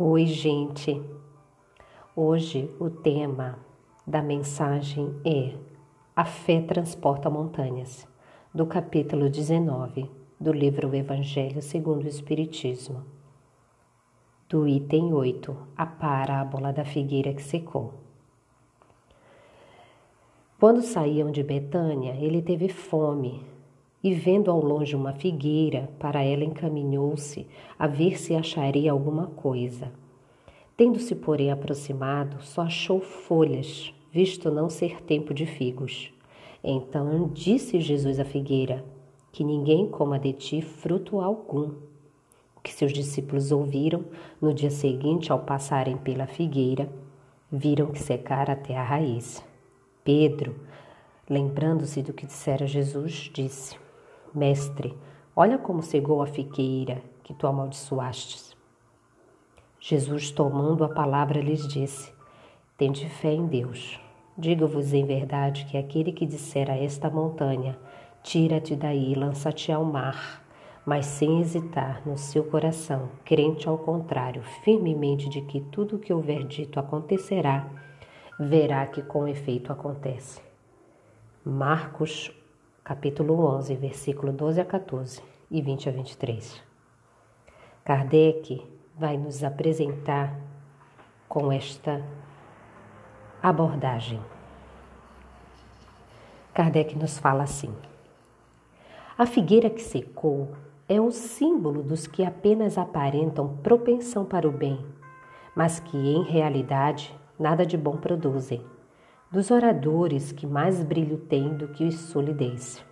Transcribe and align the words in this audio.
Oi, 0.00 0.26
gente. 0.26 1.02
Hoje 2.14 2.72
o 2.78 2.88
tema 2.88 3.58
da 4.06 4.22
mensagem 4.22 5.12
é 5.24 5.56
A 6.14 6.24
fé 6.24 6.60
transporta 6.60 7.28
montanhas, 7.28 8.06
do 8.54 8.64
capítulo 8.64 9.28
19 9.28 10.08
do 10.38 10.52
livro 10.52 10.94
Evangelho 10.94 11.60
segundo 11.60 12.04
o 12.04 12.08
Espiritismo. 12.08 13.02
Do 14.48 14.68
item 14.68 15.12
8, 15.12 15.56
a 15.76 15.84
parábola 15.84 16.72
da 16.72 16.84
figueira 16.84 17.34
que 17.34 17.42
secou. 17.42 17.94
Quando 20.60 20.80
saíam 20.80 21.32
de 21.32 21.42
Betânia, 21.42 22.14
ele 22.20 22.40
teve 22.40 22.68
fome 22.68 23.44
e, 24.02 24.14
vendo 24.14 24.50
ao 24.50 24.64
longe 24.64 24.94
uma 24.94 25.12
figueira, 25.12 25.90
para 25.98 26.22
ela 26.22 26.44
encaminhou-se 26.44 27.46
a 27.78 27.86
ver 27.86 28.18
se 28.18 28.34
acharia 28.34 28.92
alguma 28.92 29.26
coisa. 29.26 29.92
Tendo-se, 30.76 31.14
porém, 31.16 31.50
aproximado, 31.50 32.40
só 32.40 32.62
achou 32.62 33.00
folhas, 33.00 33.92
visto 34.12 34.50
não 34.50 34.70
ser 34.70 35.02
tempo 35.02 35.34
de 35.34 35.44
figos. 35.44 36.12
Então 36.62 37.28
disse 37.32 37.80
Jesus 37.80 38.20
à 38.20 38.24
figueira: 38.24 38.84
Que 39.32 39.42
ninguém 39.42 39.88
coma 39.88 40.18
de 40.18 40.32
ti 40.32 40.62
fruto 40.62 41.20
algum. 41.20 41.72
O 42.56 42.60
que 42.62 42.72
seus 42.72 42.92
discípulos 42.92 43.50
ouviram 43.50 44.04
no 44.40 44.54
dia 44.54 44.70
seguinte, 44.70 45.32
ao 45.32 45.40
passarem 45.40 45.96
pela 45.96 46.26
figueira, 46.26 46.88
viram 47.50 47.86
que 47.86 48.00
secara 48.00 48.52
até 48.52 48.76
a 48.76 48.82
raiz. 48.82 49.42
Pedro, 50.04 50.54
lembrando-se 51.28 52.02
do 52.02 52.12
que 52.12 52.26
dissera 52.26 52.66
Jesus, 52.66 53.30
disse: 53.32 53.87
Mestre, 54.34 54.96
olha 55.34 55.58
como 55.58 55.82
cegou 55.82 56.22
a 56.22 56.26
figueira 56.26 57.02
que 57.22 57.32
tu 57.34 57.46
amaldiçoastes. 57.46 58.56
Jesus, 59.80 60.30
tomando 60.30 60.84
a 60.84 60.88
palavra, 60.88 61.40
lhes 61.40 61.66
disse: 61.66 62.12
Tende 62.76 63.08
fé 63.08 63.32
em 63.32 63.46
Deus. 63.46 64.00
Digo-vos 64.36 64.92
em 64.92 65.04
verdade 65.04 65.64
que 65.64 65.76
aquele 65.76 66.12
que 66.12 66.26
disser 66.26 66.70
a 66.70 66.76
esta 66.76 67.08
montanha: 67.08 67.78
Tira-te 68.22 68.76
daí 68.76 69.14
lança-te 69.14 69.72
ao 69.72 69.84
mar, 69.84 70.44
mas 70.84 71.06
sem 71.06 71.40
hesitar 71.40 72.02
no 72.06 72.16
seu 72.16 72.44
coração, 72.44 73.08
crente 73.24 73.68
ao 73.68 73.78
contrário, 73.78 74.42
firmemente 74.64 75.28
de 75.28 75.40
que 75.42 75.60
tudo 75.60 75.96
o 75.96 75.98
que 75.98 76.12
houver 76.12 76.44
dito 76.44 76.78
acontecerá, 76.78 77.68
verá 78.38 78.86
que 78.86 79.02
com 79.02 79.26
efeito 79.26 79.72
acontece. 79.72 80.40
Marcos 81.44 82.32
capítulo 82.88 83.44
11, 83.44 83.74
versículo 83.74 84.32
12 84.32 84.62
a 84.62 84.64
14 84.64 85.22
e 85.50 85.60
20 85.60 85.90
a 85.90 85.92
23. 85.92 86.62
Kardec 87.84 88.66
vai 88.96 89.18
nos 89.18 89.44
apresentar 89.44 90.34
com 91.28 91.52
esta 91.52 92.02
abordagem. 93.42 94.18
Kardec 96.54 96.96
nos 96.96 97.18
fala 97.18 97.42
assim: 97.42 97.74
A 99.18 99.26
figueira 99.26 99.68
que 99.68 99.82
secou 99.82 100.52
é 100.88 100.98
o 100.98 101.10
símbolo 101.10 101.82
dos 101.82 102.06
que 102.06 102.24
apenas 102.24 102.78
aparentam 102.78 103.58
propensão 103.58 104.24
para 104.24 104.48
o 104.48 104.50
bem, 104.50 104.82
mas 105.54 105.78
que 105.78 105.98
em 105.98 106.22
realidade 106.22 107.14
nada 107.38 107.66
de 107.66 107.76
bom 107.76 107.98
produzem 107.98 108.64
dos 109.30 109.50
oradores 109.50 110.32
que 110.32 110.46
mais 110.46 110.82
brilho 110.82 111.18
têm 111.18 111.54
do 111.54 111.68
que 111.68 111.92
solidez, 111.92 112.82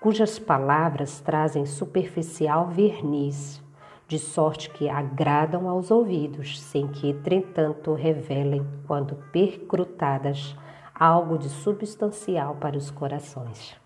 cujas 0.00 0.38
palavras 0.38 1.20
trazem 1.20 1.66
superficial 1.66 2.68
verniz, 2.68 3.60
de 4.06 4.18
sorte 4.18 4.70
que 4.70 4.88
agradam 4.88 5.68
aos 5.68 5.90
ouvidos, 5.90 6.60
sem 6.60 6.86
que, 6.88 7.08
entretanto, 7.08 7.94
revelem, 7.94 8.66
quando 8.86 9.16
percrutadas, 9.32 10.56
algo 10.94 11.38
de 11.38 11.48
substancial 11.48 12.56
para 12.56 12.76
os 12.76 12.90
corações. 12.90 13.76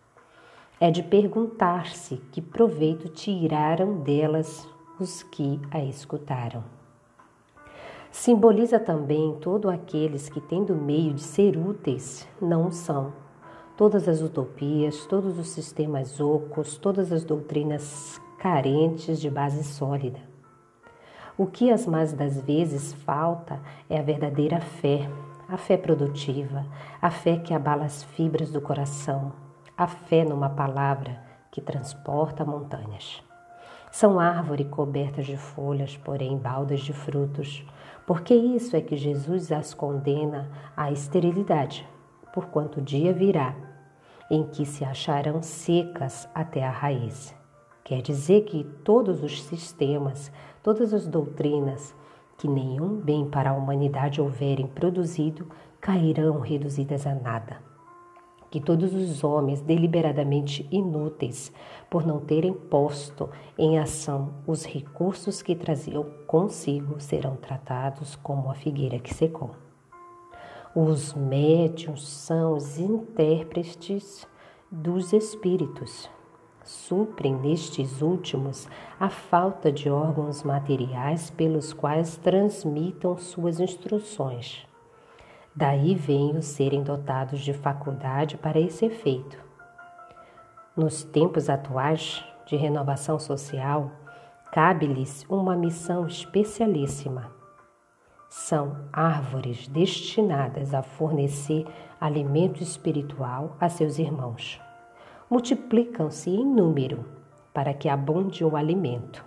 É 0.80 0.91
de 0.91 1.03
perguntar-se 1.03 2.16
que 2.32 2.42
proveito 2.42 3.08
tiraram 3.08 4.03
delas 4.03 4.69
os 4.98 5.22
que 5.22 5.60
a 5.70 5.82
escutaram. 5.82 6.84
Simboliza 8.14 8.78
também 8.78 9.36
todos 9.41 9.69
aqueles 9.69 10.28
que, 10.28 10.41
tendo 10.41 10.72
meio 10.76 11.12
de 11.12 11.20
ser 11.20 11.58
úteis, 11.58 12.28
não 12.41 12.70
são. 12.70 13.12
Todas 13.76 14.08
as 14.08 14.22
utopias, 14.22 15.04
todos 15.04 15.36
os 15.36 15.48
sistemas 15.48 16.20
ocos, 16.20 16.78
todas 16.78 17.10
as 17.10 17.24
doutrinas 17.24 18.20
carentes 18.38 19.20
de 19.20 19.28
base 19.28 19.64
sólida. 19.64 20.20
O 21.36 21.44
que 21.44 21.72
as 21.72 21.88
mais 21.88 22.12
das 22.12 22.41
vezes 22.41 22.92
falta 22.92 23.60
é 23.91 23.98
a 23.98 24.03
verdadeira 24.03 24.60
fé, 24.60 25.10
a 25.48 25.56
fé 25.56 25.76
produtiva, 25.76 26.64
a 27.03 27.10
fé 27.10 27.36
que 27.38 27.53
abala 27.53 27.84
as 27.84 28.04
fibras 28.04 28.48
do 28.48 28.60
coração, 28.60 29.32
a 29.76 29.88
fé 29.88 30.24
numa 30.24 30.48
palavra 30.48 31.20
que 31.50 31.60
transporta 31.60 32.44
montanhas. 32.44 33.20
São 33.94 34.19
árvores 34.19 34.66
cobertas 34.66 35.25
de 35.25 35.37
folhas, 35.37 35.97
porém 35.97 36.37
baldas 36.37 36.81
de 36.81 36.93
frutos, 36.93 37.65
porque 38.05 38.34
isso 38.34 38.77
é 38.77 38.81
que 38.81 38.97
Jesus 38.97 39.53
as 39.53 39.72
condena 39.72 40.50
à 40.77 40.91
esterilidade, 40.91 41.88
porquanto 42.33 42.81
o 42.81 42.83
dia 42.83 43.12
virá 43.12 43.54
em 44.28 44.49
que 44.49 44.66
se 44.66 44.84
acharão 44.84 45.41
secas 45.44 46.28
até 46.34 46.65
a 46.65 46.71
raiz. 46.72 47.33
Quer 47.84 48.03
dizer 48.03 48.41
que 48.47 48.65
todos 48.83 49.22
os 49.22 49.41
sistemas, 49.44 50.33
todas 50.60 50.93
as 50.93 51.06
doutrinas 51.06 51.94
que 52.37 52.49
nenhum 52.49 52.97
bem 52.97 53.25
para 53.31 53.50
a 53.50 53.54
humanidade 53.54 54.21
houverem 54.21 54.66
produzido 54.66 55.49
cairão 55.81 56.41
reduzidas 56.41 57.06
a 57.06 57.15
nada 57.15 57.73
que 58.54 58.60
todos 58.60 58.94
os 58.94 59.25
homens 59.25 59.60
deliberadamente 59.60 60.65
inúteis, 60.70 61.53
por 61.91 62.06
não 62.06 62.20
terem 62.20 62.54
posto 62.54 63.28
em 63.59 63.81
ação 63.81 64.32
os 64.47 64.65
recursos 64.65 65.42
que 65.42 65.56
traziam 65.56 66.04
consigo, 66.25 67.00
serão 67.00 67.34
tratados 67.34 68.15
como 68.15 68.48
a 68.48 68.54
figueira 68.54 69.00
que 69.00 69.12
secou. 69.12 69.56
Os 70.72 71.15
médiuns 71.15 72.06
são 72.06 72.54
os 72.54 72.78
intérpretes 72.78 74.25
dos 74.71 75.12
espíritos. 75.12 76.09
Suprem 76.62 77.34
nestes 77.34 78.03
últimos 78.03 78.69
a 79.00 79.10
falta 79.10 79.72
de 79.72 79.91
órgãos 79.91 80.44
materiais 80.44 81.28
pelos 81.28 81.72
quais 81.72 82.16
transmitam 82.19 83.19
suas 83.19 83.59
instruções 83.59 84.65
Daí 85.56 85.94
vem 85.94 86.37
os 86.37 86.47
serem 86.47 86.82
dotados 86.82 87.41
de 87.41 87.53
faculdade 87.53 88.37
para 88.37 88.59
esse 88.59 88.87
efeito. 88.87 89.38
Nos 90.76 91.04
tempos 91.04 91.48
atuais 91.48 92.25
de 92.44 92.56
renovação 92.56 93.20
social, 93.20 93.92
cabe-lhes 94.50 95.25
uma 95.28 95.54
missão 95.54 96.09
especialíssima. 96.09 97.31
São 98.28 98.88
árvores 98.92 99.69
destinadas 99.69 100.75
a 100.75 100.82
fornecer 100.82 101.65
alimento 102.00 102.60
espiritual 102.60 103.56
a 103.60 103.69
seus 103.69 104.00
irmãos. 104.00 104.60
Multiplicam-se 105.31 106.31
em 106.31 106.44
número 106.44 107.04
para 107.53 107.72
que 107.72 107.88
abunde 107.88 108.44
o 108.44 108.56
alimento. 108.56 109.25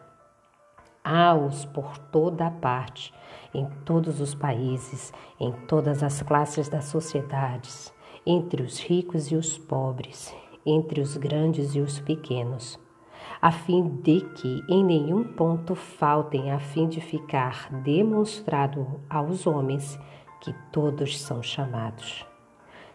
Há-os 1.09 1.63
por 1.63 1.97
toda 1.97 2.47
a 2.47 2.51
parte, 2.51 3.13
em 3.53 3.65
todos 3.85 4.19
os 4.19 4.35
países, 4.35 5.13
em 5.39 5.53
todas 5.65 6.03
as 6.03 6.21
classes 6.21 6.67
das 6.67 6.83
sociedades, 6.83 7.93
entre 8.25 8.61
os 8.61 8.77
ricos 8.77 9.31
e 9.31 9.35
os 9.37 9.57
pobres, 9.57 10.35
entre 10.65 10.99
os 10.99 11.15
grandes 11.15 11.75
e 11.75 11.79
os 11.79 11.97
pequenos, 11.97 12.77
a 13.41 13.53
fim 13.53 13.87
de 13.87 14.19
que 14.19 14.61
em 14.67 14.83
nenhum 14.83 15.23
ponto 15.23 15.75
faltem, 15.75 16.51
a 16.51 16.59
fim 16.59 16.89
de 16.89 16.99
ficar 16.99 17.71
demonstrado 17.71 18.85
aos 19.09 19.47
homens 19.47 19.97
que 20.41 20.53
todos 20.73 21.21
são 21.21 21.41
chamados. 21.41 22.25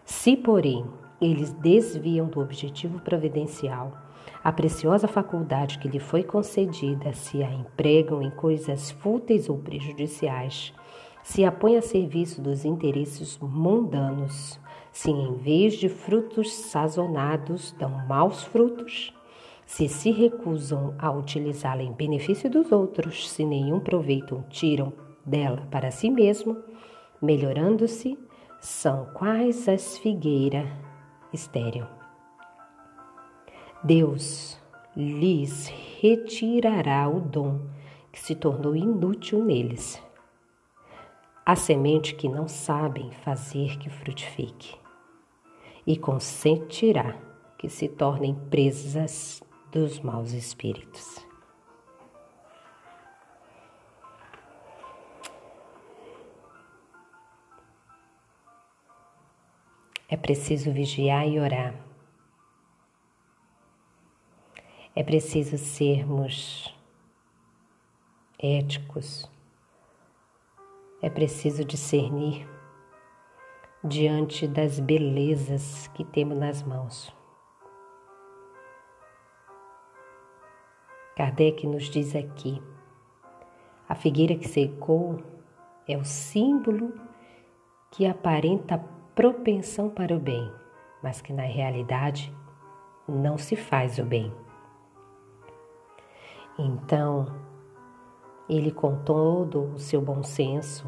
Se, 0.05 0.37
porém, 0.37 0.85
eles 1.19 1.51
desviam 1.53 2.27
do 2.27 2.41
objetivo 2.41 2.99
providencial, 2.99 4.02
a 4.43 4.51
preciosa 4.51 5.07
faculdade 5.07 5.79
que 5.79 5.87
lhe 5.87 5.99
foi 5.99 6.21
concedida 6.21 7.13
se 7.13 7.41
a 7.41 7.53
empregam 7.53 8.21
em 8.21 8.29
coisas 8.29 8.91
fúteis 8.91 9.47
ou 9.47 9.57
prejudiciais, 9.57 10.73
se 11.23 11.45
a 11.45 11.51
põe 11.51 11.77
a 11.77 11.81
serviço 11.81 12.41
dos 12.41 12.65
interesses 12.65 13.39
mundanos, 13.39 14.59
se 14.91 15.09
em 15.09 15.33
vez 15.35 15.75
de 15.75 15.87
frutos 15.87 16.51
sazonados 16.53 17.73
dão 17.79 18.05
maus 18.05 18.43
frutos, 18.43 19.13
se 19.65 19.87
se 19.87 20.11
recusam 20.11 20.93
a 20.99 21.09
utilizá-la 21.09 21.81
em 21.81 21.93
benefício 21.93 22.49
dos 22.49 22.69
outros, 22.71 23.29
se 23.29 23.45
nenhum 23.45 23.79
proveito 23.79 24.43
tiram 24.49 24.91
dela 25.25 25.65
para 25.71 25.89
si 25.89 26.11
mesmo, 26.11 26.57
melhorando-se, 27.21 28.19
são 28.59 29.05
quais 29.13 29.69
as 29.69 29.97
figueiras 29.97 30.67
estéril. 31.31 32.02
Deus 33.85 34.57
lhes 34.95 35.67
retirará 35.99 37.09
o 37.09 37.19
dom 37.19 37.59
que 38.13 38.19
se 38.19 38.33
tornou 38.33 38.73
inútil 38.73 39.43
neles. 39.43 40.01
A 41.45 41.53
semente 41.53 42.15
que 42.15 42.29
não 42.29 42.47
sabem 42.47 43.11
fazer 43.11 43.77
que 43.77 43.89
frutifique, 43.89 44.77
e 45.85 45.97
consentirá 45.97 47.17
que 47.57 47.67
se 47.67 47.89
tornem 47.89 48.33
presas 48.49 49.43
dos 49.69 49.99
maus 49.99 50.31
espíritos. 50.31 51.17
É 60.07 60.15
preciso 60.15 60.71
vigiar 60.71 61.27
e 61.27 61.37
orar. 61.37 61.92
É 64.95 65.01
preciso 65.01 65.57
sermos 65.57 66.71
éticos. 68.37 69.27
É 71.01 71.09
preciso 71.09 71.65
discernir 71.65 72.47
diante 73.83 74.47
das 74.47 74.79
belezas 74.79 75.87
que 75.95 76.05
temos 76.05 76.37
nas 76.37 76.61
mãos. 76.61 77.11
Kardec 81.15 81.65
nos 81.65 81.89
diz 81.89 82.15
aqui: 82.15 82.61
a 83.89 83.95
figueira 83.95 84.35
que 84.35 84.47
secou 84.47 85.23
é 85.87 85.97
o 85.97 86.05
símbolo 86.05 86.93
que 87.89 88.05
aparenta 88.05 88.77
propensão 89.15 89.89
para 89.89 90.15
o 90.15 90.19
bem, 90.19 90.51
mas 91.01 91.19
que 91.19 91.33
na 91.33 91.43
realidade 91.45 92.31
não 93.07 93.39
se 93.39 93.55
faz 93.55 93.97
o 93.97 94.05
bem. 94.05 94.31
Então, 96.57 97.25
ele, 98.47 98.71
com 98.71 98.95
todo 99.03 99.73
o 99.73 99.79
seu 99.79 100.01
bom 100.01 100.21
senso, 100.21 100.87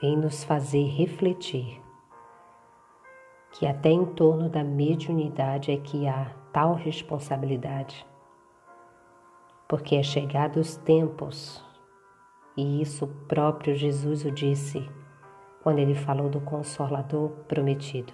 vem 0.00 0.16
nos 0.16 0.44
fazer 0.44 0.84
refletir 0.84 1.82
que 3.50 3.66
até 3.66 3.88
em 3.88 4.04
torno 4.04 4.48
da 4.48 4.62
mediunidade 4.62 5.72
é 5.72 5.76
que 5.78 6.06
há 6.06 6.32
tal 6.52 6.74
responsabilidade, 6.74 8.06
porque 9.66 9.96
é 9.96 10.02
chegado 10.02 10.60
os 10.60 10.76
tempos, 10.76 11.64
e 12.56 12.80
isso 12.80 13.04
o 13.04 13.08
próprio 13.26 13.74
Jesus 13.74 14.24
o 14.24 14.30
disse 14.30 14.88
quando 15.62 15.80
ele 15.80 15.94
falou 15.94 16.28
do 16.28 16.40
Consolador 16.40 17.30
prometido. 17.48 18.12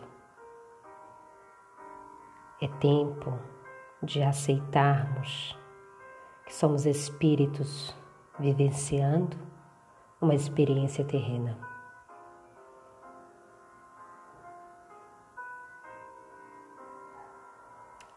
É 2.61 2.69
tempo 2.79 3.39
de 4.03 4.23
aceitarmos 4.23 5.59
que 6.47 6.55
somos 6.55 6.87
espíritos 6.87 7.95
vivenciando 8.39 9.37
uma 10.21 10.35
experiência 10.35 11.05
terrena. 11.05 11.59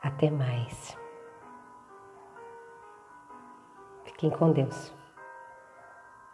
Até 0.01 0.31
mais. 0.31 0.97
Fiquem 4.05 4.29
com 4.31 4.51
Deus. 4.51 4.96